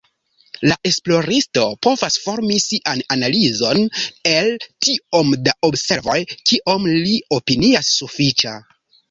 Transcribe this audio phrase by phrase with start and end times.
[0.69, 3.83] La esploristo povas formi sian analizon
[4.31, 4.49] el
[4.87, 6.17] tiom da observoj,
[6.53, 8.57] kiom li opinias sufiĉa.